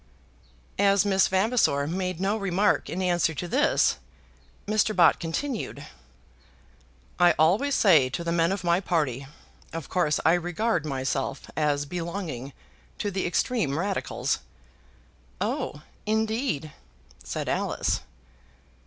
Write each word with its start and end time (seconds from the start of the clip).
As 0.79 1.05
Miss 1.05 1.27
Vavasor 1.27 1.85
made 1.85 2.19
no 2.19 2.35
remark 2.35 2.89
in 2.89 3.03
answer 3.03 3.35
to 3.35 3.47
this, 3.47 3.97
Mr. 4.65 4.95
Bott 4.95 5.19
continued 5.19 5.85
"I 7.19 7.33
always 7.37 7.75
say 7.75 8.09
to 8.09 8.23
the 8.23 8.31
men 8.31 8.51
of 8.51 8.63
my 8.63 8.79
party, 8.79 9.27
of 9.71 9.89
course 9.89 10.19
I 10.25 10.33
regard 10.33 10.87
myself 10.87 11.51
as 11.55 11.85
belonging 11.85 12.51
to 12.97 13.11
the 13.11 13.27
extreme 13.27 13.77
Radicals." 13.77 14.39
"Oh, 15.39 15.83
indeed!" 16.07 16.73
said 17.23 17.47
Alice. 17.47 17.99